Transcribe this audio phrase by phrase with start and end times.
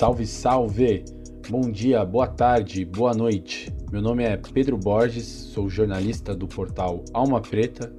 [0.00, 1.04] Salve, salve!
[1.50, 3.70] Bom dia, boa tarde, boa noite.
[3.92, 7.92] Meu nome é Pedro Borges, sou jornalista do portal Alma Preta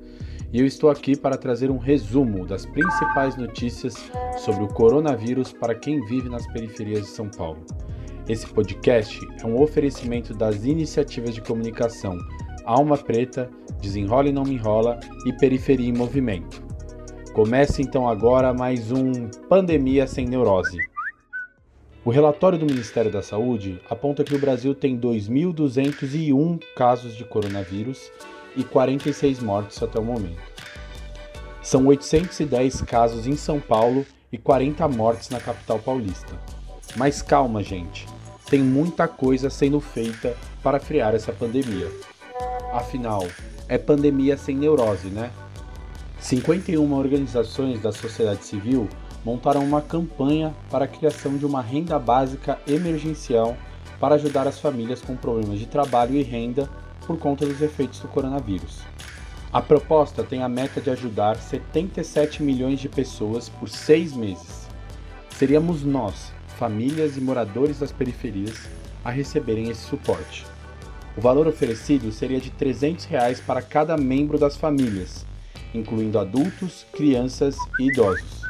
[0.51, 3.93] e eu estou aqui para trazer um resumo das principais notícias
[4.39, 7.63] sobre o coronavírus para quem vive nas periferias de São Paulo.
[8.27, 12.17] Esse podcast é um oferecimento das iniciativas de comunicação
[12.65, 13.47] Alma Preta,
[13.79, 16.63] Desenrola e Não Me Enrola e Periferia em Movimento.
[17.35, 20.79] Começa então agora mais um Pandemia Sem Neurose.
[22.03, 28.11] O relatório do Ministério da Saúde aponta que o Brasil tem 2.201 casos de coronavírus
[28.55, 30.41] e 46 mortes até o momento.
[31.61, 36.33] São 810 casos em São Paulo e 40 mortes na capital paulista.
[36.95, 38.07] Mas calma, gente,
[38.49, 41.87] tem muita coisa sendo feita para frear essa pandemia.
[42.73, 43.27] Afinal,
[43.67, 45.29] é pandemia sem neurose, né?
[46.19, 48.89] 51 organizações da sociedade civil
[49.23, 53.55] montaram uma campanha para a criação de uma renda básica emergencial
[53.99, 56.67] para ajudar as famílias com problemas de trabalho e renda
[57.05, 58.79] por conta dos efeitos do coronavírus.
[59.53, 64.67] A proposta tem a meta de ajudar 77 milhões de pessoas por seis meses.
[65.29, 68.69] Seríamos nós, famílias e moradores das periferias,
[69.03, 70.45] a receberem esse suporte.
[71.17, 75.25] O valor oferecido seria de 300 reais para cada membro das famílias,
[75.73, 78.40] incluindo adultos, crianças e idosos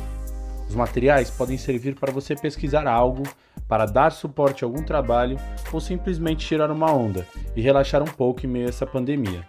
[0.69, 3.23] Os materiais podem servir para você pesquisar algo,
[3.67, 5.37] para dar suporte a algum trabalho
[5.73, 7.25] ou simplesmente tirar uma onda
[7.55, 9.43] e relaxar um pouco em meio a essa pandemia.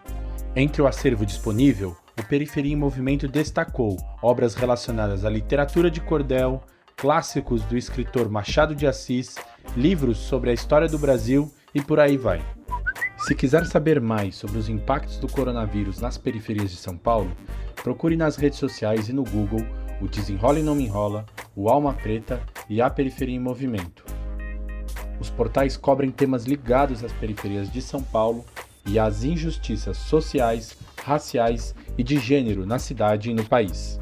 [0.55, 6.63] Entre o acervo disponível, o Periferia em Movimento destacou obras relacionadas à literatura de cordel,
[6.97, 9.37] clássicos do escritor Machado de Assis,
[9.77, 12.43] livros sobre a história do Brasil e por aí vai.
[13.19, 17.31] Se quiser saber mais sobre os impactos do coronavírus nas periferias de São Paulo,
[17.83, 19.67] procure nas redes sociais e no Google
[20.01, 24.05] o Desenrola e Não Me Enrola, o Alma Preta e a Periferia em Movimento.
[25.21, 28.45] Os portais cobrem temas ligados às periferias de São Paulo
[28.87, 34.01] e às injustiças sociais, raciais e de gênero na cidade e no país.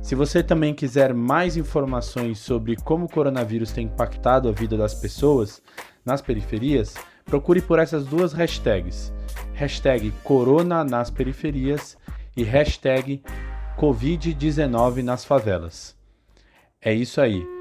[0.00, 4.94] Se você também quiser mais informações sobre como o coronavírus tem impactado a vida das
[4.94, 5.60] pessoas
[6.04, 6.94] nas periferias,
[7.24, 9.12] procure por essas duas hashtags:
[9.54, 11.98] hashtag Corona nas periferias
[12.36, 13.22] e hashtag
[13.76, 15.96] Covid-19 nas favelas.
[16.80, 17.55] É isso aí.